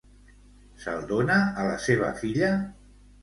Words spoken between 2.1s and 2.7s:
filla?